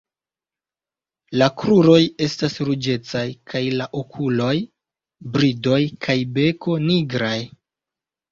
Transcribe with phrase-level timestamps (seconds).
[1.39, 1.97] La kruroj
[2.27, 4.55] estas ruĝecaj kaj la okuloj,
[5.35, 7.37] bridoj kaj beko nigraj.